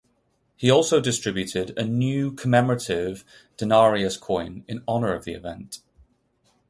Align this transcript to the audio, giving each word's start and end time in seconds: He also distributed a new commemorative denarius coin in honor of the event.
He 0.57 0.71
also 0.71 0.99
distributed 0.99 1.77
a 1.77 1.85
new 1.85 2.31
commemorative 2.31 3.23
denarius 3.55 4.17
coin 4.17 4.65
in 4.67 4.81
honor 4.87 5.13
of 5.13 5.25
the 5.25 5.33
event. 5.33 5.77